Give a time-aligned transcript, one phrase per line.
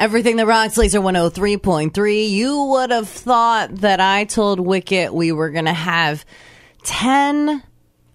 [0.00, 2.30] Everything that rocks, Laser 103.3.
[2.30, 6.24] You would have thought that I told Wicket we were going to have
[6.84, 7.62] 10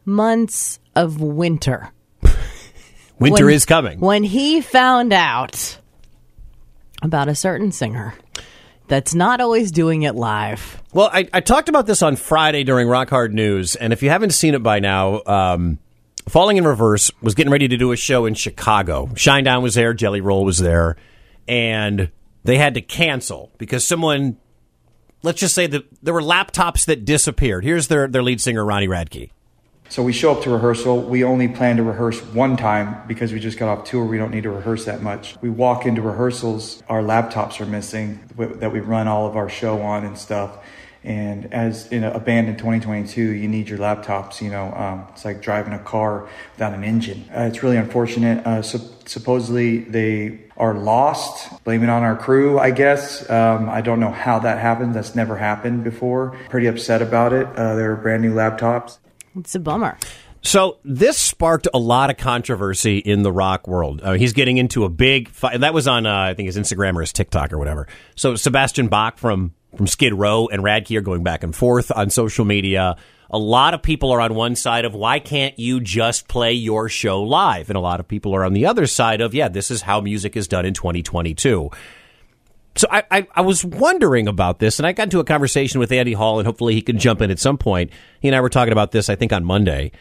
[0.03, 1.91] months of winter.
[3.19, 3.99] Winter When- is coming.
[3.99, 5.77] When he found out
[7.03, 8.15] about a certain singer
[8.87, 10.81] that's not always doing it live.
[10.91, 14.09] Well, I, I talked about this on Friday during Rock Hard News, and if you
[14.09, 15.77] haven't seen it by now, um,
[16.27, 19.05] Falling in Reverse was getting ready to do a show in Chicago.
[19.13, 20.97] Shinedown was there, Jelly Roll was there,
[21.47, 22.11] and
[22.43, 24.37] they had to cancel because someone,
[25.23, 27.63] let's just say that there were laptops that disappeared.
[27.63, 29.31] Here's their, their lead singer, Ronnie Radke.
[29.87, 31.01] So we show up to rehearsal.
[31.01, 34.03] We only plan to rehearse one time because we just got off tour.
[34.03, 35.35] We don't need to rehearse that much.
[35.41, 36.81] We walk into rehearsals.
[36.89, 40.57] Our laptops are missing that we run all of our show on and stuff.
[41.05, 44.41] And as in a band in 2022, you need your laptops.
[44.41, 47.25] You know, um, it's like driving a car without an engine.
[47.29, 48.45] Uh, it's really unfortunate.
[48.45, 51.63] Uh, sup- supposedly they are lost.
[51.63, 53.29] Blame it on our crew, I guess.
[53.29, 54.95] Um, I don't know how that happened.
[54.95, 56.37] That's never happened before.
[56.49, 57.47] Pretty upset about it.
[57.55, 58.97] Uh, they're brand new laptops.
[59.37, 59.97] It's a bummer.
[60.41, 64.01] So this sparked a lot of controversy in the rock world.
[64.03, 65.59] Uh, he's getting into a big fight.
[65.59, 67.87] That was on, uh, I think, his Instagram or his TikTok or whatever.
[68.15, 72.09] So Sebastian Bach from from Skid Row and Radke are going back and forth on
[72.09, 72.97] social media.
[73.29, 76.89] A lot of people are on one side of why can't you just play your
[76.89, 79.71] show live, and a lot of people are on the other side of yeah, this
[79.71, 81.69] is how music is done in 2022.
[82.77, 85.91] So I, I, I was wondering about this, and I got into a conversation with
[85.91, 87.91] Andy Hall, and hopefully he can jump in at some point.
[88.19, 89.91] He and I were talking about this, I think, on Monday.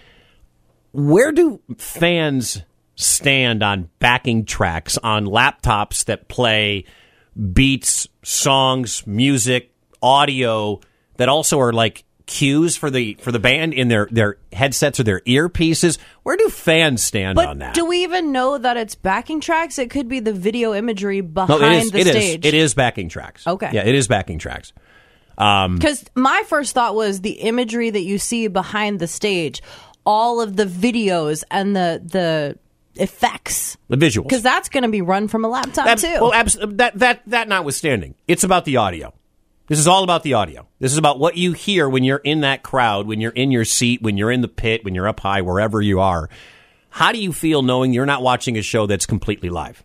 [0.93, 2.63] Where do fans
[2.97, 6.85] stand on backing tracks on laptops that play
[7.53, 9.71] beats, songs, music,
[10.03, 10.81] audio
[11.17, 15.05] that also are like cues for the for the band in their their headsets or
[15.05, 15.99] their earpieces?
[16.23, 17.75] Where do fans stand But on that?
[17.75, 19.79] do we even know that it's backing tracks?
[19.79, 21.91] It could be the video imagery no, behind it is.
[21.93, 22.13] the It is.
[22.13, 22.45] stage.
[22.47, 23.47] It is backing tracks.
[23.47, 23.71] Okay.
[23.73, 24.73] Yeah, it is backing tracks.
[25.37, 29.63] Um, Because my first thought was the imagery that you see behind the stage,
[30.07, 32.59] all of the videos and the the
[32.97, 34.25] effects, The visuals.
[34.25, 36.07] because that's going to be run from a laptop Ab- too.
[36.21, 39.13] Well, abs- that that that notwithstanding, it's about the audio.
[39.67, 40.69] This is all about the audio.
[40.79, 43.65] This is about what you hear when you're in that crowd, when you're in your
[43.65, 46.29] seat, when you're in the pit, when you're up high, wherever you are.
[46.91, 49.83] How do you feel knowing you're not watching a show that's completely live?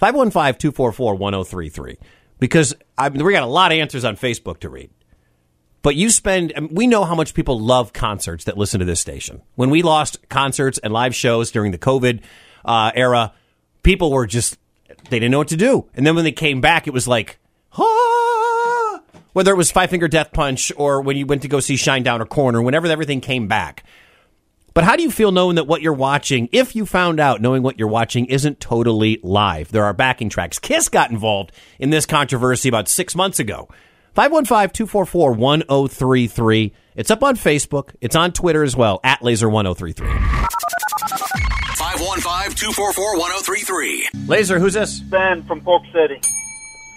[0.00, 1.96] 515-244-1033.
[2.38, 4.90] Because I mean, we got a lot of answers on Facebook to read.
[5.82, 9.42] But you spend, we know how much people love concerts that listen to this station.
[9.56, 12.20] When we lost concerts and live shows during the COVID
[12.64, 13.32] uh, era,
[13.82, 14.58] people were just,
[15.10, 15.88] they didn't know what to do.
[15.94, 17.38] And then when they came back, it was like,
[17.76, 19.00] ah!
[19.32, 22.20] whether it was Five Finger Death Punch or when you went to go see Shinedown
[22.20, 23.84] or Corner, whenever everything came back.
[24.74, 27.62] But how do you feel knowing that what you're watching, if you found out knowing
[27.62, 29.70] what you're watching isn't totally live?
[29.70, 30.58] There are backing tracks.
[30.58, 33.68] Kiss got involved in this controversy about six months ago.
[34.16, 36.72] 515-244-1033.
[36.96, 37.94] It's up on Facebook.
[38.00, 40.06] It's on Twitter as well, at laser1033.
[41.76, 44.28] 515-244-1033.
[44.28, 45.00] Laser, who's this?
[45.00, 46.20] Ben from Polk City.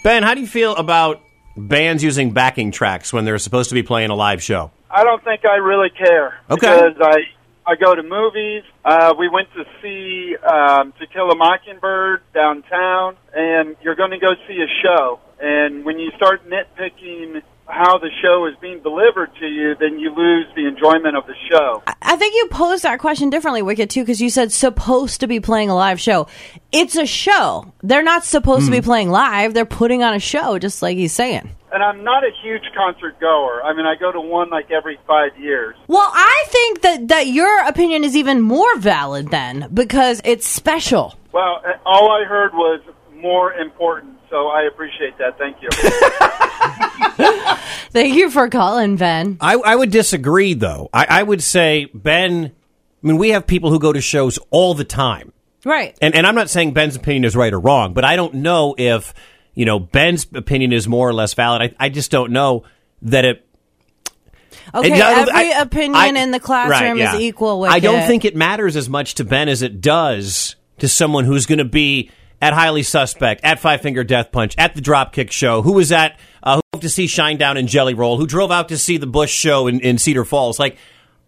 [0.04, 1.22] Ben, how do you feel about
[1.58, 4.72] bands using backing tracks when they're supposed to be playing a live show?
[4.90, 6.40] I don't think I really care.
[6.50, 6.68] Okay.
[6.68, 7.24] Because I
[7.68, 8.64] I go to movies.
[8.84, 14.20] Uh, we went to see um, To Kill a Mockingbird downtown, and you're going to
[14.20, 15.20] go see a show.
[15.40, 20.14] And when you start nitpicking how the show is being delivered to you, then you
[20.14, 21.82] lose the enjoyment of the show.
[22.02, 25.40] I think you posed that question differently, Wicked, too, because you said supposed to be
[25.40, 26.28] playing a live show.
[26.72, 27.74] It's a show.
[27.82, 29.54] They're not supposed to be playing live.
[29.54, 31.50] They're putting on a show, just like he's saying.
[31.72, 33.62] And I'm not a huge concert goer.
[33.64, 35.76] I mean, I go to one like every five years.
[35.88, 41.16] Well, I think that, that your opinion is even more valid then because it's special.
[41.34, 42.80] Well, uh, all I heard was
[43.16, 45.38] more important, so I appreciate that.
[45.38, 45.70] Thank you.
[47.92, 49.38] Thank you for calling, Ben.
[49.40, 50.90] I, I would disagree, though.
[50.94, 54.74] I, I would say, Ben, I mean, we have people who go to shows all
[54.74, 55.32] the time.
[55.64, 55.98] Right.
[56.02, 58.76] And, and I'm not saying Ben's opinion is right or wrong, but I don't know
[58.78, 59.14] if,
[59.54, 61.62] you know, Ben's opinion is more or less valid.
[61.80, 62.64] I, I just don't know
[63.04, 63.48] that it.
[64.74, 67.16] Okay, it- every I- opinion I- in the classroom right, yeah.
[67.16, 67.62] is equal.
[67.62, 68.08] With I don't Wicket.
[68.10, 71.64] think it matters as much to Ben as it does to someone who's going to
[71.66, 72.12] be
[72.46, 76.20] at Highly Suspect, at Five Finger Death Punch, at the Dropkick Show, who was at,
[76.44, 79.34] uh, who to see Shinedown and Jelly Roll, who drove out to see the Bush
[79.34, 80.60] Show in, in Cedar Falls.
[80.60, 80.78] Like,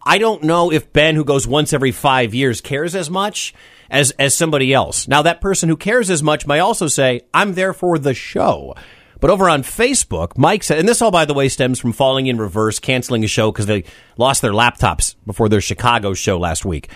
[0.04, 3.56] I don't know if Ben, who goes once every five years, cares as much
[3.90, 5.08] as as somebody else.
[5.08, 8.76] Now, that person who cares as much may also say, "I'm there for the show."
[9.20, 12.28] But over on Facebook, Mike said, and this all, by the way, stems from falling
[12.28, 13.86] in reverse, canceling a show because they
[14.18, 16.92] lost their laptops before their Chicago show last week.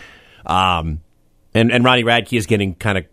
[0.45, 1.01] Um,
[1.55, 3.05] and, and Ronnie Radke is getting kind of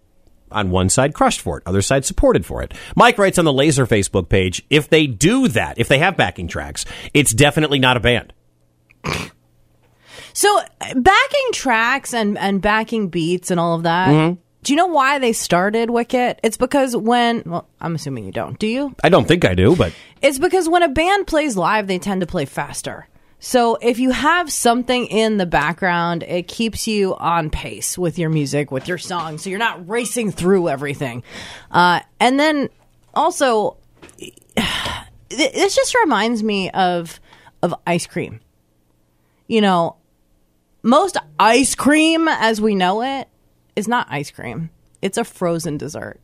[0.51, 2.75] on one side crushed for it, other side supported for it.
[2.97, 6.49] Mike writes on the Laser Facebook page, if they do that, if they have backing
[6.49, 6.85] tracks,
[7.15, 8.33] it's definitely not a band.
[10.33, 10.61] So
[10.95, 14.09] backing tracks and, and backing beats and all of that.
[14.09, 14.41] Mm-hmm.
[14.63, 16.41] Do you know why they started Wicket?
[16.43, 18.59] It's because when well, I'm assuming you don't.
[18.59, 18.95] Do you?
[19.03, 22.21] I don't think I do, but It's because when a band plays live, they tend
[22.21, 23.09] to play faster.
[23.41, 28.31] So if you have something in the background, it keeps you on pace with your
[28.31, 29.39] music, with your song.
[29.39, 31.23] So you're not racing through everything.
[31.71, 32.69] Uh, and then
[33.15, 33.77] also,
[35.29, 37.21] this just reminds me of
[37.63, 38.41] of ice cream.
[39.47, 39.97] You know,
[40.83, 43.29] most ice cream as we know it
[43.77, 44.71] is not ice cream.
[45.01, 46.21] It's a frozen dessert.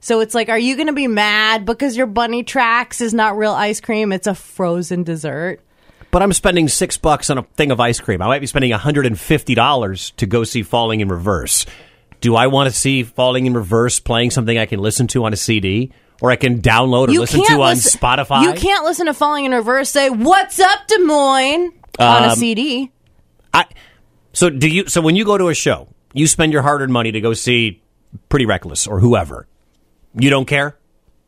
[0.00, 3.36] So it's like, are you going to be mad because your bunny tracks is not
[3.36, 4.12] real ice cream?
[4.12, 5.60] It's a frozen dessert.
[6.10, 8.22] But I'm spending six bucks on a thing of ice cream.
[8.22, 11.66] I might be spending $150 to go see Falling in Reverse.
[12.20, 15.32] Do I want to see Falling in Reverse playing something I can listen to on
[15.32, 15.92] a CD?
[16.20, 18.42] Or I can download or listen to on listen- Spotify?
[18.42, 21.72] You can't listen to Falling in Reverse say, What's up, Des Moines?
[22.00, 22.90] on a Um, CD.
[23.54, 23.66] I,
[24.32, 24.88] so do you?
[24.88, 27.82] So when you go to a show, you spend your hard-earned money to go see
[28.28, 29.46] Pretty Reckless or whoever.
[30.18, 30.76] You don't care.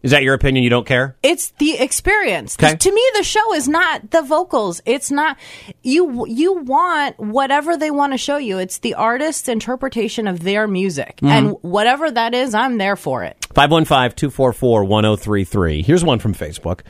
[0.03, 0.65] Is that your opinion?
[0.65, 1.17] You don't care?
[1.23, 2.57] It's the experience.
[2.59, 2.75] Okay.
[2.75, 4.81] To me, the show is not the vocals.
[4.87, 5.37] It's not
[5.83, 6.27] you.
[6.27, 8.57] You want whatever they want to show you.
[8.59, 11.27] It's the artist's interpretation of their music, Mm-hmm.
[11.27, 13.37] and whatever that is, I'm there for it.
[14.61, 15.85] 515-244-1033.
[15.85, 16.81] Here's one from Facebook.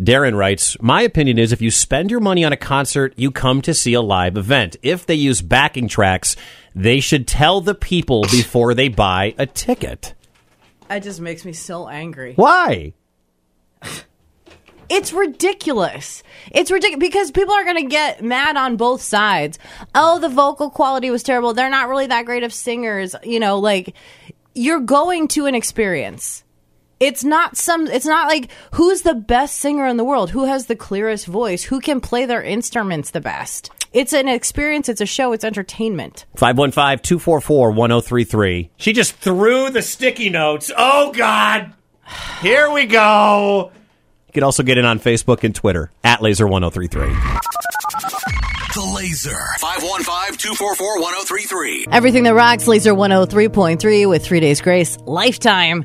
[0.00, 3.60] Darren writes, My opinion is if you spend your money on a concert, you come
[3.62, 4.76] to see a live event.
[4.82, 6.36] If they use backing tracks,
[6.74, 10.14] they should tell the people before they buy a ticket.
[10.90, 12.34] It just makes me so angry.
[12.34, 12.94] Why?
[14.90, 16.24] It's ridiculous.
[16.50, 19.56] It's ridiculous because people are going to get mad on both sides.
[19.94, 21.54] Oh, the vocal quality was terrible.
[21.54, 23.14] They're not really that great of singers.
[23.22, 23.94] You know, like
[24.52, 26.42] you're going to an experience.
[26.98, 30.66] It's not some it's not like who's the best singer in the world, who has
[30.66, 33.70] the clearest voice, who can play their instruments the best.
[33.92, 36.24] It's an experience, it's a show, it's entertainment.
[36.36, 38.68] 515-244-1033.
[38.76, 40.70] She just threw the sticky notes.
[40.76, 41.72] Oh, God.
[42.40, 43.72] Here we go.
[44.28, 47.40] You can also get in on Facebook and Twitter at Laser1033.
[48.74, 49.40] The Laser.
[49.60, 51.88] 515-244-1033.
[51.90, 55.84] Everything that rocks laser 103.3 with 3 days grace lifetime.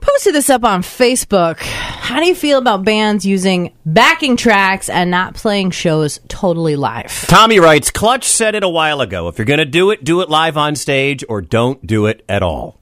[0.00, 1.58] Posted this up on Facebook.
[1.58, 7.26] How do you feel about bands using backing tracks and not playing shows totally live?
[7.26, 9.28] Tommy writes, Clutch said it a while ago.
[9.28, 12.24] If you're going to do it, do it live on stage or don't do it
[12.28, 12.80] at all.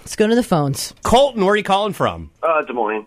[0.00, 0.94] Let's go to the phones.
[1.02, 2.30] Colton, where are you calling from?
[2.40, 3.06] Uh, Des Moines.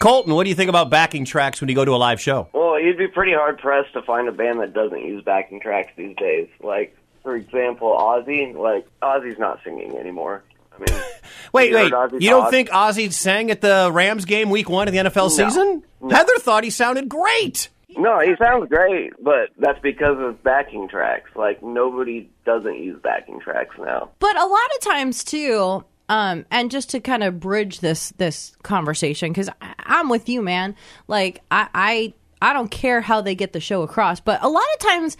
[0.00, 2.48] Colton, what do you think about backing tracks when you go to a live show?
[2.54, 5.92] Well, you'd be pretty hard pressed to find a band that doesn't use backing tracks
[5.96, 6.48] these days.
[6.62, 8.56] Like, for example, Ozzy.
[8.56, 10.42] Like, Ozzy's not singing anymore.
[10.80, 11.02] I mean,
[11.52, 11.90] Wait, wait.
[11.92, 12.50] heard Ozzy You don't talk?
[12.50, 15.82] think Ozzy sang at the Rams game week one of the NFL season?
[16.08, 17.68] Heather thought he sounded great.
[17.96, 21.28] No, he sounds great, but that's because of backing tracks.
[21.34, 24.10] Like, nobody doesn't use backing tracks now.
[24.20, 28.54] But a lot of times too, um, and just to kind of bridge this this
[28.62, 29.50] conversation, because
[29.80, 30.76] I'm with you, man.
[31.08, 34.64] Like I, I I don't care how they get the show across, but a lot
[34.74, 35.16] of times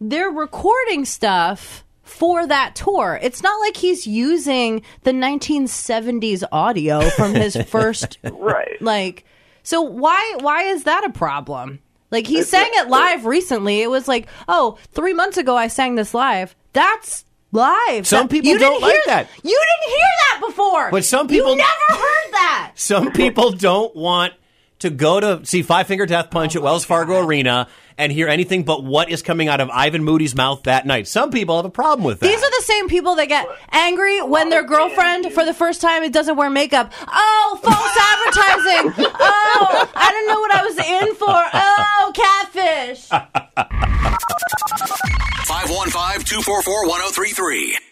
[0.00, 3.18] they're recording stuff for that tour.
[3.22, 8.80] It's not like he's using the 1970s audio from his first Right.
[8.80, 9.24] like
[9.62, 13.82] so why why is that a problem like he It's sang a- it live recently
[13.82, 18.30] it was like oh three months ago i sang this live that's live Some That-
[18.30, 19.28] people you don't didn't like hear- that.
[19.42, 23.94] you didn't hear that before But some people- you never heard that Some people don't
[23.94, 24.32] want
[24.80, 28.28] to go to see Five Finger Death Punch Oh at Wells Fargo Arena and hear
[28.28, 31.08] anything but what is coming out of Ivan Moody's mouth that night.
[31.08, 32.26] Some people have a problem with that.
[32.28, 36.04] these are the same people that get angry when their girlfriend for the first time
[36.04, 41.14] it doesn't wear makeup oh false advertising oh i didn't know what i was in
[41.16, 43.08] for oh catfish
[45.48, 47.87] 515-244-1033.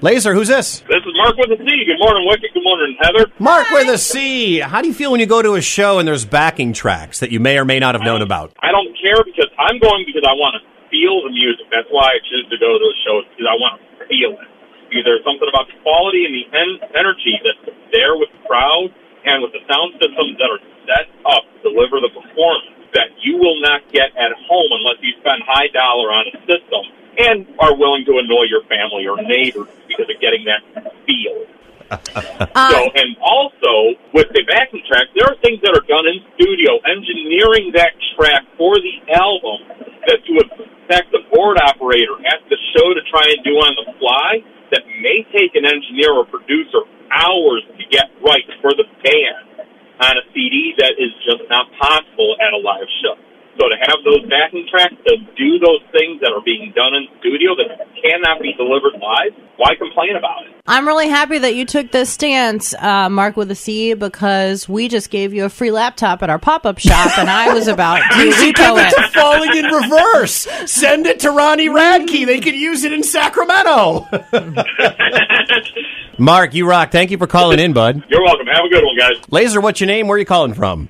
[0.00, 0.80] Laser, who's this?
[0.88, 1.68] This is Mark with a C.
[1.84, 2.56] Good morning, Wicked.
[2.56, 3.28] Good morning, Heather.
[3.36, 4.56] Mark with a C.
[4.56, 7.28] How do you feel when you go to a show and there's backing tracks that
[7.28, 8.56] you may or may not have known about?
[8.64, 11.68] I don't care because I'm going because I want to feel the music.
[11.68, 14.48] That's why I choose to go to the shows because I want to feel it.
[14.88, 18.88] Because there's something about the quality and the en- energy that's there with the crowd
[19.28, 23.36] and with the sound systems that are set up to deliver the performance that you
[23.36, 26.88] will not get at home unless you spend high dollar on a system
[27.26, 30.62] and are willing to annoy your family or neighbors because of getting that
[31.06, 31.46] feel.
[31.90, 36.22] So, uh, and also with the backing track, there are things that are done in
[36.38, 42.58] studio, engineering that track for the album that you expect the board operator at the
[42.74, 44.38] show to try and do on the fly
[44.70, 49.66] that may take an engineer or producer hours to get right for the band
[49.98, 53.18] on a CD that is just not possible at a live show.
[53.60, 57.06] So to have those backing tracks to do those things that are being done in
[57.20, 60.54] studio that cannot be delivered live, why complain about it?
[60.66, 64.88] I'm really happy that you took this stance, uh, Mark with a C, because we
[64.88, 67.98] just gave you a free laptop at our pop up shop, and I was about
[68.12, 69.12] to veto it.
[69.12, 70.48] Falling in reverse.
[70.64, 72.24] Send it to Ronnie Radke.
[72.24, 74.08] They could use it in Sacramento.
[76.18, 76.92] Mark, you rock.
[76.92, 78.04] Thank you for calling in, bud.
[78.08, 78.46] You're welcome.
[78.46, 79.22] Have a good one, guys.
[79.30, 80.06] Laser, what's your name?
[80.06, 80.88] Where are you calling from?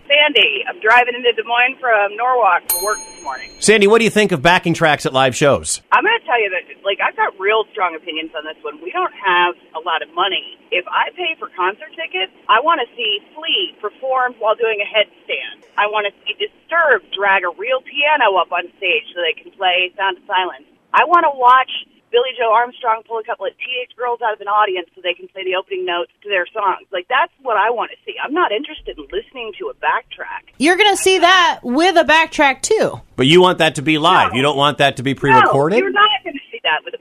[0.80, 3.52] Driving into Des Moines from Norwalk for work this morning.
[3.60, 5.84] Sandy, what do you think of backing tracks at live shows?
[5.92, 8.80] I'm going to tell you that, like, I've got real strong opinions on this one.
[8.80, 10.56] We don't have a lot of money.
[10.72, 14.88] If I pay for concert tickets, I want to see Flea perform while doing a
[14.88, 15.68] headstand.
[15.76, 19.52] I want to see Disturbed drag a real piano up on stage so they can
[19.52, 20.64] play Sound of Silence.
[20.96, 21.70] I want to watch
[22.10, 25.14] Billie Joe Armstrong pull a couple of teenage girls out of an audience so they
[25.14, 26.86] can play the opening notes to their songs.
[26.92, 28.16] Like, that's what I want to see.
[28.22, 30.50] I'm not interested in listening to a backtrack.
[30.58, 33.00] You're going to see that with a backtrack, too.
[33.16, 34.34] But you want that to be live.
[34.34, 35.76] You don't want that to be pre-recorded.
[35.76, 36.39] No, you're not going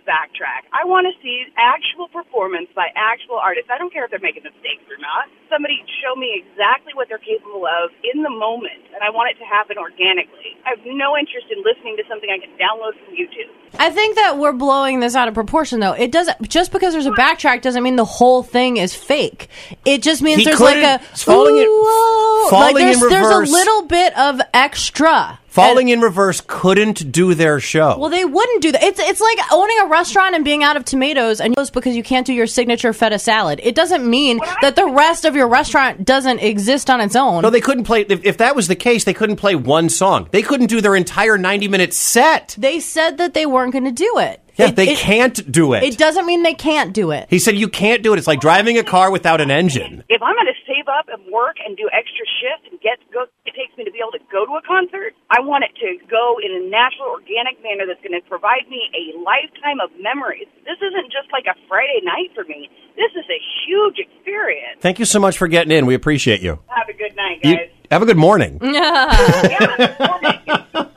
[0.09, 0.65] backtrack.
[0.73, 3.69] I want to see actual performance by actual artists.
[3.69, 5.29] I don't care if they're making mistakes or not.
[5.53, 9.37] Somebody show me exactly what they're capable of in the moment, and I want it
[9.37, 10.57] to happen organically.
[10.65, 13.53] I have no interest in listening to something I can download from YouTube.
[13.77, 15.93] I think that we're blowing this out of proportion, though.
[15.93, 19.47] It doesn't just because there's a backtrack doesn't mean the whole thing is fake.
[19.85, 22.49] It just means He there's like a falling ooh, whoa.
[22.49, 25.39] falling like there's, in there's a little bit of extra.
[25.49, 27.97] Falling in reverse couldn't do their show.
[27.97, 28.83] Well, they wouldn't do that.
[28.83, 32.03] It's it's like owning a restaurant and being out of tomatoes, and just because you
[32.03, 36.05] can't do your signature feta salad, it doesn't mean that the rest of your restaurant
[36.05, 37.41] doesn't exist on its own.
[37.41, 38.01] no, they couldn't play.
[38.07, 40.29] If, if that was the case, they couldn't play one song.
[40.31, 42.55] They couldn't do their entire ninety-minute set.
[42.57, 44.41] They said that they weren't going to do it.
[44.57, 45.83] Yeah, It- they it- can't do it.
[45.83, 47.27] It doesn't mean they can't do it.
[47.29, 48.17] He said you can't do it.
[48.19, 50.03] It's like driving a car without an engine.
[50.09, 53.23] If I'm going to save up and work and do extra shift and get go,
[53.23, 55.11] it takes me to be able to go to a concert.
[55.29, 58.87] I want it to go in a natural, organic manner that's going to provide me
[58.95, 60.47] a lifetime of memories.
[60.63, 62.71] This isn't just like a Friday night for me.
[62.95, 64.79] This is a huge experience.
[64.79, 65.85] Thank you so much for getting in.
[65.85, 66.59] We appreciate you.
[66.67, 67.69] Have a good night, You- guys.
[67.91, 68.59] have a good morning.
[68.63, 69.11] yeah.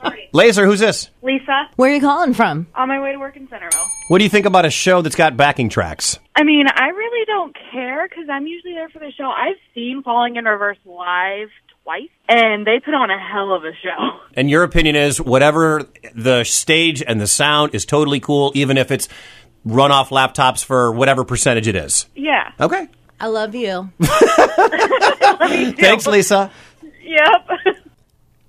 [0.01, 0.29] Sorry.
[0.33, 1.09] Laser, who's this?
[1.21, 2.67] Lisa, Where are you calling from?
[2.75, 3.85] on my way to work in Centerville.
[4.07, 6.19] What do you think about a show that's got backing tracks?
[6.35, 9.25] I mean, I really don't care because I'm usually there for the show.
[9.29, 11.49] I've seen Falling in Reverse live
[11.83, 14.19] twice, and they put on a hell of a show.
[14.35, 15.85] And your opinion is whatever
[16.15, 19.07] the stage and the sound is totally cool, even if it's
[19.63, 22.07] run off laptops for whatever percentage it is.
[22.15, 22.51] Yeah.
[22.59, 22.87] Okay.
[23.19, 23.91] I love you.
[25.77, 26.51] Thanks, Lisa.
[27.03, 27.77] Yep.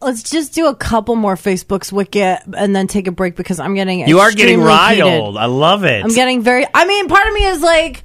[0.00, 3.74] Let's just do a couple more Facebook's Wicket and then take a break because I'm
[3.74, 5.34] getting You are getting extremely riled.
[5.34, 5.36] heated.
[5.42, 6.02] I love it.
[6.04, 6.66] I'm getting very.
[6.72, 8.04] I mean, part of me is like,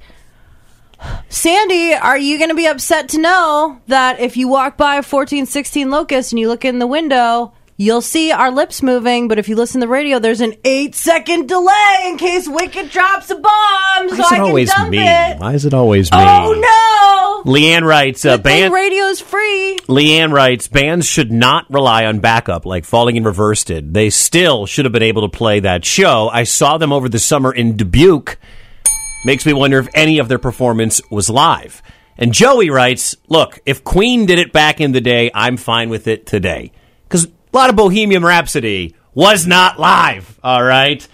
[1.28, 5.90] Sandy, are you going to be upset to know that if you walk by 1416
[5.90, 9.56] Locust and you look in the window, you'll see our lips moving, but if you
[9.56, 13.42] listen to the radio, there's an eight second delay in case Wicket drops a bomb,
[13.44, 14.98] Why so is I it can always dump me?
[14.98, 15.38] it.
[15.38, 16.18] Why is it always me?
[16.20, 17.50] Oh no!
[17.50, 19.78] Leanne writes, uh, Good thing band, radio's free.
[19.88, 23.94] Leanne writes, bands should not rely on backup like Falling in Reverse did.
[23.94, 26.28] They still should have been able to play that show.
[26.30, 28.36] I saw them over the summer in Dubuque.
[29.24, 31.82] Makes me wonder if any of their performance was live.
[32.16, 36.06] And Joey writes, look, if Queen did it back in the day, I'm fine with
[36.06, 36.72] it today.
[37.04, 41.06] Because a lot of Bohemian Rhapsody was not live, all right?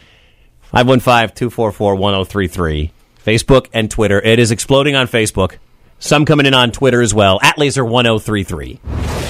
[0.72, 2.90] 515-244-1033.
[3.24, 4.20] Facebook and Twitter.
[4.20, 5.56] It is exploding on Facebook.
[5.98, 9.25] Some coming in on Twitter as well, at laser1033.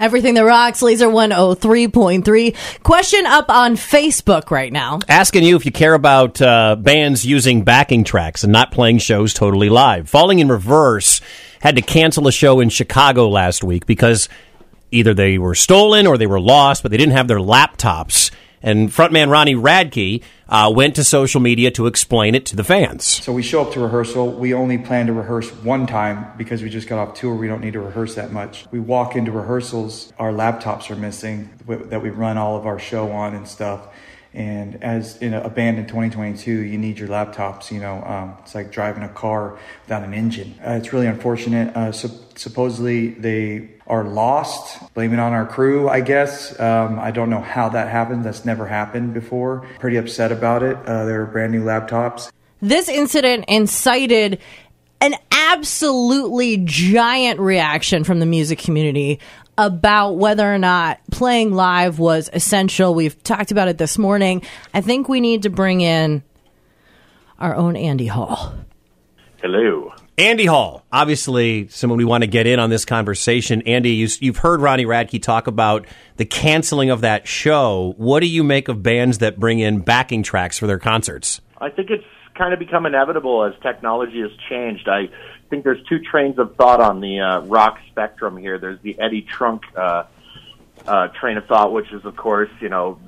[0.00, 2.82] Everything that rocks, Laser 103.3.
[2.82, 5.00] Question up on Facebook right now.
[5.08, 9.34] Asking you if you care about uh, bands using backing tracks and not playing shows
[9.34, 10.08] totally live.
[10.08, 11.20] Falling in Reverse
[11.60, 14.30] had to cancel a show in Chicago last week because
[14.90, 18.30] either they were stolen or they were lost, but they didn't have their laptops.
[18.62, 23.04] And frontman Ronnie Radke uh, went to social media to explain it to the fans.
[23.04, 24.32] So we show up to rehearsal.
[24.32, 27.34] We only plan to rehearse one time because we just got off tour.
[27.34, 28.66] We don't need to rehearse that much.
[28.70, 33.10] We walk into rehearsals, our laptops are missing that we run all of our show
[33.12, 33.88] on and stuff.
[34.32, 37.72] And as in a, band in 2022, you need your laptops.
[37.72, 40.54] You know, um, it's like driving a car without an engine.
[40.64, 41.76] Uh, it's really unfortunate.
[41.76, 44.94] Uh, sup- supposedly they are lost.
[44.94, 46.58] Blame it on our crew, I guess.
[46.58, 48.24] Um, I don't know how that happened.
[48.24, 49.66] That's never happened before.
[49.80, 50.76] Pretty upset about it.
[50.86, 52.30] Uh, they're brand new laptops.
[52.62, 54.40] This incident incited
[55.00, 59.18] an absolutely giant reaction from the music community
[59.56, 62.94] about whether or not playing live was essential.
[62.94, 64.42] We've talked about it this morning.
[64.72, 66.22] I think we need to bring in
[67.38, 68.54] our own Andy Hall.
[69.42, 69.92] Hello.
[70.20, 73.62] Andy Hall, obviously someone we want to get in on this conversation.
[73.62, 75.86] Andy, you, you've heard Ronnie Radke talk about
[76.16, 77.94] the canceling of that show.
[77.96, 81.40] What do you make of bands that bring in backing tracks for their concerts?
[81.58, 84.90] I think it's kind of become inevitable as technology has changed.
[84.90, 85.08] I
[85.48, 88.58] think there's two trains of thought on the uh, rock spectrum here.
[88.58, 90.04] There's the Eddie Trunk uh,
[90.86, 92.98] uh, train of thought, which is, of course, you know,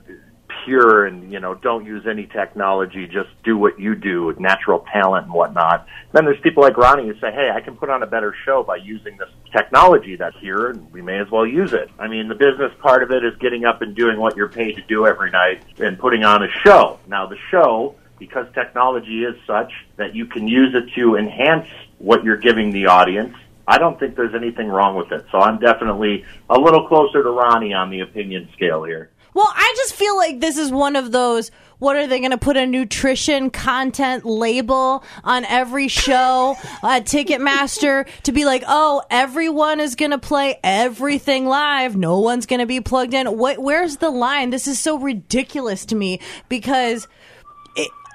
[0.65, 4.85] pure and you know don't use any technology just do what you do with natural
[4.93, 8.03] talent and whatnot then there's people like ronnie who say hey i can put on
[8.03, 11.73] a better show by using this technology that's here and we may as well use
[11.73, 14.49] it i mean the business part of it is getting up and doing what you're
[14.49, 19.25] paid to do every night and putting on a show now the show because technology
[19.25, 23.35] is such that you can use it to enhance what you're giving the audience
[23.67, 25.25] I don't think there's anything wrong with it.
[25.31, 29.11] So I'm definitely a little closer to Ronnie on the opinion scale here.
[29.35, 31.51] Well, I just feel like this is one of those.
[31.79, 38.07] What are they going to put a nutrition content label on every show at Ticketmaster
[38.23, 41.97] to be like, oh, everyone is going to play everything live.
[41.97, 43.27] No one's going to be plugged in.
[43.27, 44.51] What, where's the line?
[44.51, 47.09] This is so ridiculous to me because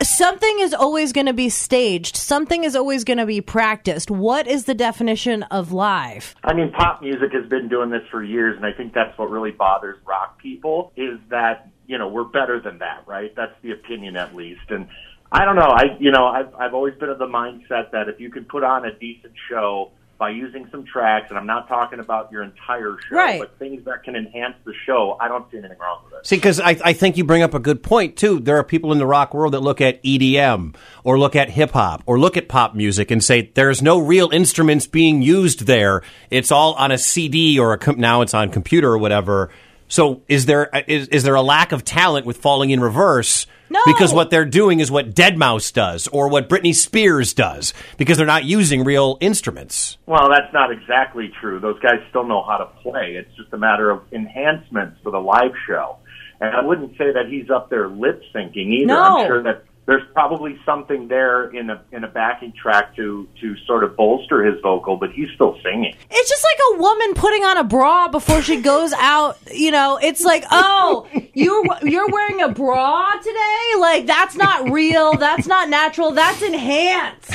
[0.03, 2.15] something is always going to be staged.
[2.15, 4.11] Something is always going to be practiced.
[4.11, 6.35] What is the definition of live?
[6.43, 9.29] I mean, pop music has been doing this for years, and I think that's what
[9.29, 13.33] really bothers rock people is that you know we're better than that, right?
[13.35, 14.87] That's the opinion at least, and
[15.31, 15.69] I don't know.
[15.69, 18.63] I you know I've I've always been of the mindset that if you can put
[18.63, 22.97] on a decent show by using some tracks, and I'm not talking about your entire
[23.07, 23.39] show, Right.
[23.39, 26.25] but things that can enhance the show, I don't see anything wrong with it.
[26.25, 28.39] See, because I, I think you bring up a good point too.
[28.39, 31.71] There are people in the rock world that look at EDM or look at hip
[31.71, 36.01] hop or look at pop music and say there's no real instruments being used there.
[36.31, 39.51] It's all on a CD or a com- now it's on computer or whatever.
[39.87, 43.47] So is there is, is there a lack of talent with falling in reverse?
[43.69, 43.81] No.
[43.85, 48.25] Because what they're doing is what Deadmau5 does or what Britney Spears does because they're
[48.25, 49.97] not using real instruments.
[50.05, 51.59] Well, that's not exactly true.
[51.59, 53.15] Those guys still know how to play.
[53.15, 55.97] It's just a matter of enhancements for the live show.
[56.39, 58.85] And I wouldn't say that he's up there lip syncing either.
[58.85, 59.01] No.
[59.01, 63.55] I'm sure that there's probably something there in a in a backing track to to
[63.65, 65.95] sort of bolster his vocal, but he's still singing.
[66.11, 66.36] It's just
[66.77, 69.37] like woman putting on a bra before she goes out.
[69.53, 73.79] You know, it's like, oh, you're you're wearing a bra today.
[73.79, 75.13] Like that's not real.
[75.13, 76.11] That's not natural.
[76.11, 77.31] That's enhanced.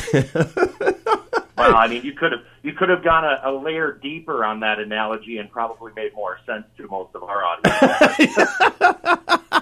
[1.59, 4.61] Well, I mean, you could have you could have gone a, a layer deeper on
[4.61, 8.49] that analogy and probably made more sense to most of our audience.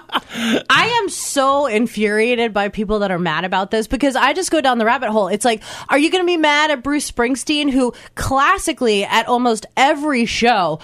[0.33, 4.61] I am so infuriated by people that are mad about this because I just go
[4.61, 5.27] down the rabbit hole.
[5.27, 9.65] It's like, are you going to be mad at Bruce Springsteen, who classically at almost
[9.75, 10.79] every show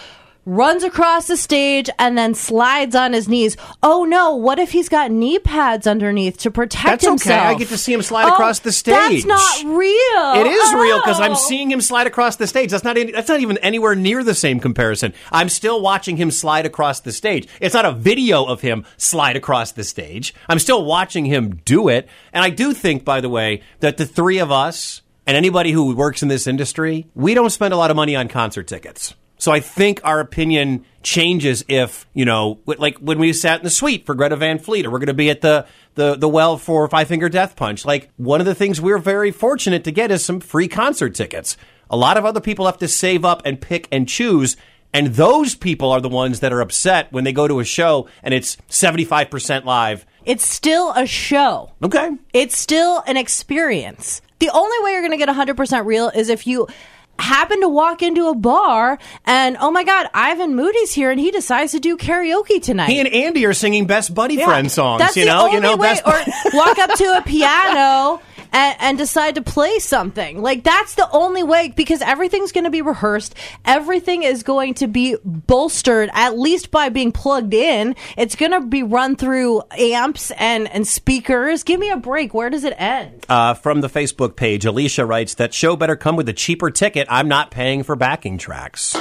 [0.47, 3.57] runs across the stage and then slides on his knees?
[3.83, 7.09] Oh no, what if he's got knee pads underneath to protect That's okay.
[7.11, 7.45] himself?
[7.47, 9.25] I get to see him slide Oh, across the oh, stage.
[9.25, 10.33] That's not real.
[10.41, 11.35] It is real because I'm Oh.
[11.35, 12.71] seeing him slide across the stage.
[12.71, 15.13] That's not any, that's not even anywhere near the same comparison.
[15.31, 17.47] I'm still watching him slide across the stage.
[17.59, 20.33] It's not a video of him slide across the stage.
[20.47, 22.07] I'm still watching him do it.
[22.31, 25.93] And I do think, by the way, that the three of us and anybody who
[25.93, 29.13] works in this industry, we don't spend a lot of money on concert tickets.
[29.37, 33.69] So I think our opinion changes if, you know, like when we sat in the
[33.69, 36.57] suite for Greta Van Fleet or we're going to be at the, the, the well
[36.57, 37.85] for Five Finger Death Punch.
[37.85, 41.55] Like one of the things we're very fortunate to get is some free concert tickets.
[41.89, 44.57] A lot of other people have to save up and pick and choose.
[44.93, 48.09] And those people are the ones that are upset when they go to a show
[48.23, 50.05] and it's 75% live.
[50.25, 51.71] It's still a show.
[51.83, 52.09] Okay.
[52.33, 54.21] It's still an experience.
[54.39, 56.67] The only way you're going to get 100% real is if you
[57.19, 61.31] happen to walk into a bar and, oh my God, Ivan Moody's here and he
[61.31, 62.89] decides to do karaoke tonight.
[62.89, 64.45] He and Andy are singing best buddy Yeah.
[64.45, 64.99] friend songs.
[64.99, 65.87] That's you the know, only you know, way.
[65.95, 66.13] best or
[66.57, 68.21] walk up to a piano
[68.57, 70.41] and, and decide to play something.
[70.41, 73.35] Like that's the only way because everything's going to be rehearsed.
[73.65, 77.95] Everything is going to be bolstered at least by being plugged in.
[78.17, 81.63] It's going to be run through amps and and speakers.
[81.63, 82.33] Give me a break.
[82.33, 83.25] Where does it end?
[83.29, 87.07] Uh, from the Facebook page, Alicia writes that show better come with a cheaper ticket.
[87.11, 88.95] I'm not paying for backing tracks.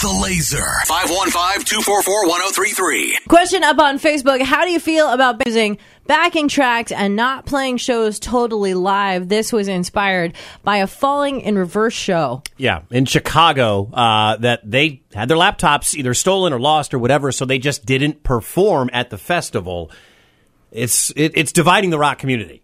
[0.05, 0.69] The Laser.
[0.87, 3.27] 515-244-1033.
[3.27, 7.79] Question up on Facebook How do you feel about using backing tracks and not playing
[7.79, 9.31] shows totally live?
[9.31, 12.43] This was inspired by a Falling in Reverse show.
[12.59, 17.33] Yeah, in Chicago, uh, that they had their laptops either stolen or lost or whatever,
[17.33, 19.91] so they just didn't perform at the festival.
[20.71, 22.64] It's it, it's dividing the rock community.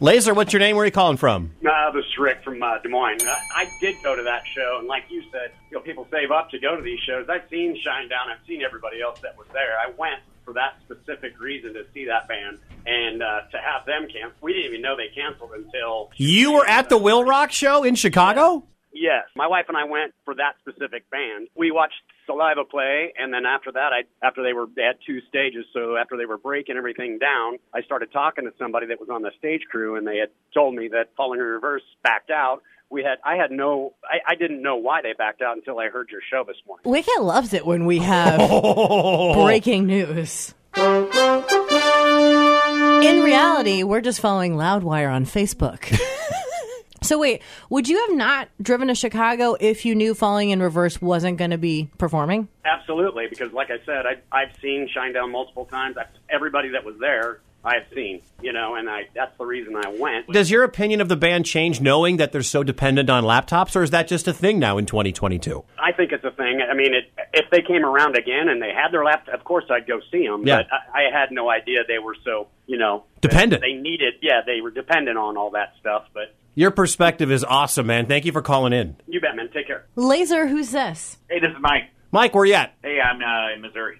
[0.00, 0.74] Laser, what's your name?
[0.74, 1.52] Where are you calling from?
[1.64, 3.22] Uh, this is Rick from uh, Des Moines.
[3.24, 6.32] Uh, I did go to that show, and like you said, you know, people save
[6.32, 7.26] up to go to these shows.
[7.28, 8.28] I've seen Shinedown.
[8.28, 9.76] I've seen everybody else that was there.
[9.78, 14.08] I went for that specific reason to see that band, and uh, to have them
[14.12, 14.36] cancel.
[14.42, 17.94] We didn't even know they canceled until You were at the Will Rock show in
[17.94, 18.64] Chicago?
[18.94, 21.48] Yes, my wife and I went for that specific band.
[21.56, 25.66] We watched Saliva play, and then after that, I after they were at two stages.
[25.72, 29.22] So after they were breaking everything down, I started talking to somebody that was on
[29.22, 32.62] the stage crew, and they had told me that Falling in Reverse backed out.
[32.88, 35.88] We had I had no I, I didn't know why they backed out until I
[35.88, 36.88] heard your show this morning.
[36.88, 38.38] Wicket loves it when we have
[39.34, 40.54] breaking news.
[40.76, 41.08] In
[43.22, 46.00] reality, we're just following Loudwire on Facebook.
[47.04, 51.00] so wait, would you have not driven to Chicago if you knew Falling in Reverse
[51.00, 52.48] wasn't going to be performing?
[52.64, 55.96] Absolutely, because like I said, I, I've seen Shinedown multiple times.
[55.96, 59.88] I, everybody that was there, I've seen, you know, and I that's the reason I
[59.98, 60.30] went.
[60.30, 63.82] Does your opinion of the band change knowing that they're so dependent on laptops, or
[63.82, 65.64] is that just a thing now in 2022?
[65.78, 66.60] I think it's a thing.
[66.60, 69.64] I mean, it, if they came around again and they had their laptop, of course
[69.70, 70.46] I'd go see them.
[70.46, 70.58] Yeah.
[70.58, 73.62] But I, I had no idea they were so, you know, Dependent.
[73.62, 76.04] They needed, yeah, they were dependent on all that stuff.
[76.12, 78.06] But Your perspective is awesome, man.
[78.06, 78.96] Thank you for calling in.
[79.08, 79.50] you bet, man.
[79.52, 79.86] Take care.
[79.96, 81.18] Laser, who's this?
[81.28, 81.90] Hey, this is Mike.
[82.12, 82.74] Mike, where you at?
[82.82, 83.98] Hey, I'm uh, in Missouri.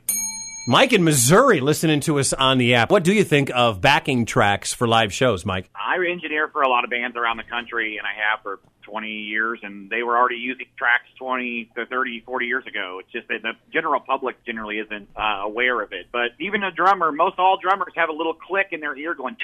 [0.68, 2.90] Mike in Missouri listening to us on the app.
[2.92, 5.68] What do you think of backing tracks for live shows, Mike?
[5.74, 9.08] I engineer for a lot of bands around the country, and I have for 20
[9.08, 13.00] years, and they were already using tracks 20 to 30, 40 years ago.
[13.00, 16.06] It's just that the general public generally isn't uh, aware of it.
[16.12, 19.36] But even a drummer, most all drummers have a little click in their ear going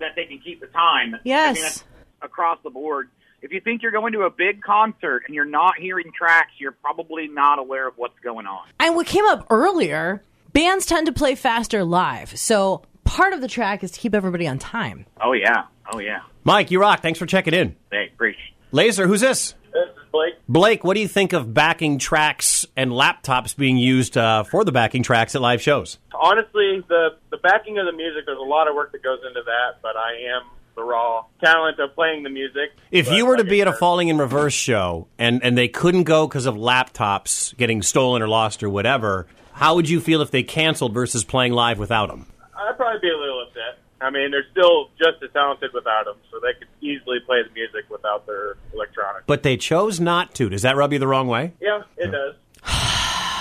[0.00, 1.16] that they can keep the time.
[1.24, 1.58] Yes.
[1.58, 3.08] I mean, across the board.
[3.42, 6.72] If you think you're going to a big concert and you're not hearing tracks, you're
[6.72, 8.66] probably not aware of what's going on.
[8.80, 12.36] And what came up earlier, bands tend to play faster live.
[12.38, 15.06] So part of the track is to keep everybody on time.
[15.20, 15.64] Oh, yeah.
[15.92, 16.20] Oh, yeah.
[16.44, 17.02] Mike, you rock.
[17.02, 17.76] Thanks for checking in.
[17.92, 18.36] Hey, great.
[18.72, 19.54] Laser, who's this?
[19.72, 20.34] This is Blake.
[20.48, 24.72] Blake, what do you think of backing tracks and laptops being used uh, for the
[24.72, 25.98] backing tracks at live shows?
[26.18, 29.42] Honestly, the the backing of the music, there's a lot of work that goes into
[29.44, 30.42] that, but I am
[30.74, 32.72] the raw talent of playing the music.
[32.90, 36.04] If you were to be at a Falling in Reverse show and, and they couldn't
[36.04, 40.30] go because of laptops getting stolen or lost or whatever, how would you feel if
[40.30, 42.26] they canceled versus playing live without them?
[42.54, 43.78] I'd probably be a little upset.
[44.00, 47.54] I mean, they're still just as talented without them, so they could easily play the
[47.54, 49.24] music without their electronics.
[49.26, 50.50] But they chose not to.
[50.50, 51.54] Does that rub you the wrong way?
[51.60, 52.34] Yeah, it does.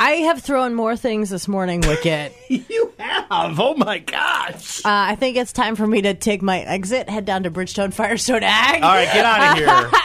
[0.00, 2.32] I have thrown more things this morning, Wicket.
[2.48, 3.58] you have?
[3.58, 4.78] Oh my gosh.
[4.84, 7.92] Uh, I think it's time for me to take my exit, head down to Bridgestone
[7.92, 8.82] Firestone Ag.
[8.82, 9.90] All right, get out of here.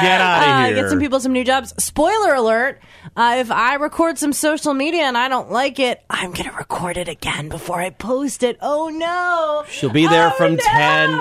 [0.00, 0.74] Get out of Uh, here.
[0.76, 1.74] get some people some new jobs.
[1.82, 2.80] Spoiler alert:
[3.16, 6.96] uh, If I record some social media and I don't like it, I'm gonna record
[6.96, 8.56] it again before I post it.
[8.62, 9.62] Oh no!
[9.70, 10.62] She'll be there Oh, from no!
[10.62, 11.20] 10.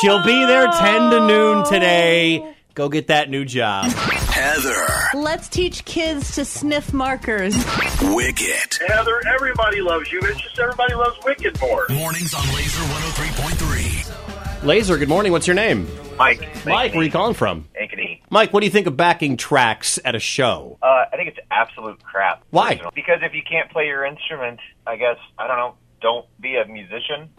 [0.00, 2.54] She'll be there 10 to noon today.
[2.74, 3.90] Go get that new job.
[4.42, 4.86] Heather.
[5.14, 7.54] Let's teach kids to sniff markers.
[8.02, 8.76] Wicket.
[8.88, 10.18] Heather, everybody loves you.
[10.24, 11.86] It's just everybody loves Wicked more.
[11.90, 14.64] Mornings on Laser 103.3.
[14.64, 15.30] Laser, good morning.
[15.30, 15.86] What's your name?
[16.18, 16.40] Mike.
[16.66, 17.68] Mike, where are you calling from?
[17.80, 18.20] Ankeny.
[18.30, 20.76] Mike, what do you think of backing tracks at a show?
[20.82, 22.42] Uh, I think it's absolute crap.
[22.50, 22.72] Why?
[22.74, 22.92] personally.
[22.96, 25.74] Because if you can't play your instrument, I guess I don't know.
[26.00, 27.30] Don't be a musician.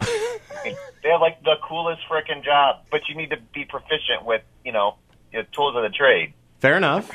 [1.02, 4.72] They have like the coolest frickin' job, but you need to be proficient with you
[4.72, 4.96] know
[5.34, 6.32] the tools of the trade.
[6.64, 7.10] Fair enough.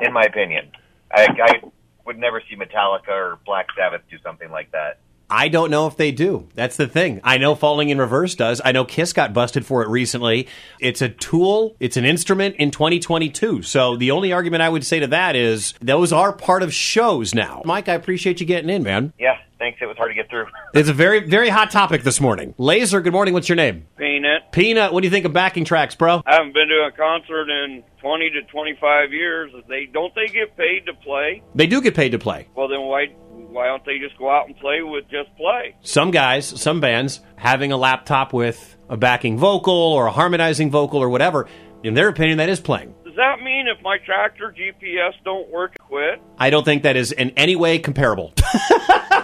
[0.00, 0.70] In my opinion,
[1.12, 1.60] I, I
[2.06, 5.00] would never see Metallica or Black Sabbath do something like that.
[5.28, 6.46] I don't know if they do.
[6.54, 7.20] That's the thing.
[7.24, 8.60] I know Falling in Reverse does.
[8.64, 10.46] I know Kiss got busted for it recently.
[10.78, 13.62] It's a tool, it's an instrument in 2022.
[13.62, 17.34] So the only argument I would say to that is those are part of shows
[17.34, 17.62] now.
[17.64, 19.12] Mike, I appreciate you getting in, man.
[19.18, 20.46] Yeah, thinks it was hard to get through.
[20.74, 22.54] It's a very, very hot topic this morning.
[22.56, 23.34] Laser, good morning.
[23.34, 23.86] What's your name?
[23.98, 24.50] Peanut.
[24.50, 26.22] Peanut, what do you think of backing tracks, bro?
[26.24, 29.52] I haven't been to a concert in 20 to 25 years.
[29.68, 31.42] They don't they get paid to play?
[31.54, 32.48] They do get paid to play.
[32.56, 35.76] Well, then why why don't they just go out and play with just play?
[35.82, 41.00] Some guys, some bands, having a laptop with a backing vocal or a harmonizing vocal
[41.00, 41.48] or whatever,
[41.84, 42.94] in their opinion, that is playing.
[43.04, 46.22] Does that mean if my tractor GPS don't work, quit?
[46.38, 48.32] I don't think that is in any way comparable.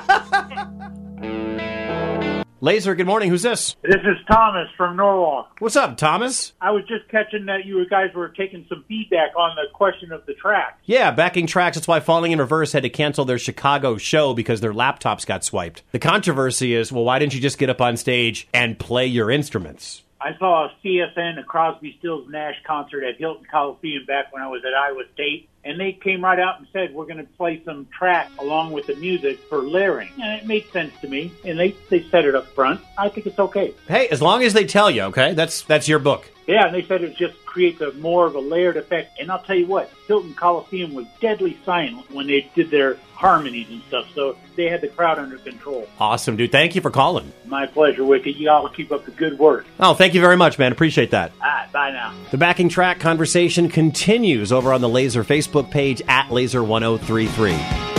[2.60, 3.30] Laser, good morning.
[3.30, 3.76] Who's this?
[3.82, 5.60] This is Thomas from Norwalk.
[5.60, 6.54] What's up, Thomas?
[6.60, 10.26] I was just catching that you guys were taking some feedback on the question of
[10.26, 10.76] the track.
[10.84, 11.76] Yeah, backing tracks.
[11.76, 15.44] That's why Falling in Reverse had to cancel their Chicago show because their laptops got
[15.44, 15.84] swiped.
[15.92, 19.30] The controversy is, well, why didn't you just get up on stage and play your
[19.30, 20.02] instruments?
[20.20, 24.48] I saw a CSN, a Crosby, Stills, Nash concert at Hilton Coliseum back when I
[24.48, 27.62] was at Iowa State, and they came right out and said we're going to play
[27.64, 31.32] some track along with the music for layering, and it made sense to me.
[31.44, 32.80] And they they said it up front.
[32.96, 33.74] I think it's okay.
[33.86, 35.34] Hey, as long as they tell you, okay?
[35.34, 36.28] That's that's your book.
[36.48, 39.20] Yeah, and they said it just creates a more of a layered effect.
[39.20, 43.68] And I'll tell you what, Hilton Coliseum was deadly silent when they did their harmonies
[43.68, 44.06] and stuff.
[44.14, 45.86] So they had the crowd under control.
[46.00, 46.50] Awesome, dude.
[46.50, 47.30] Thank you for calling.
[47.44, 48.34] My pleasure, Wicked.
[48.36, 49.66] You all keep up the good work.
[49.78, 50.72] Oh, thank you very much, man.
[50.72, 51.32] Appreciate that.
[51.42, 52.14] All right, bye now.
[52.30, 57.97] The backing track conversation continues over on the Laser Facebook page at Laser1033.